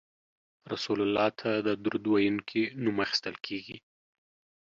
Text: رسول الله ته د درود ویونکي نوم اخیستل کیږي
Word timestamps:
رسول 0.71 0.99
الله 1.05 1.27
ته 1.39 1.49
د 1.67 1.69
درود 1.83 2.03
ویونکي 2.09 2.63
نوم 2.83 2.97
اخیستل 3.05 3.35
کیږي 3.45 3.77